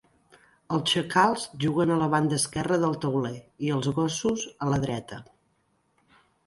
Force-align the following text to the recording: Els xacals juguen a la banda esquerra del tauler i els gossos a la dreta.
Els 0.77 0.93
xacals 0.93 1.43
juguen 1.65 1.93
a 1.93 1.99
la 2.05 2.09
banda 2.15 2.39
esquerra 2.41 2.81
del 2.85 2.97
tauler 3.05 3.35
i 3.69 3.73
els 3.77 3.93
gossos 4.01 4.51
a 4.67 4.75
la 4.75 4.83
dreta. 4.89 5.25